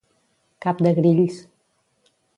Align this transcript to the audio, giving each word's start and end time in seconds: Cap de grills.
Cap 0.65 0.81
de 0.87 0.95
grills. 1.01 1.39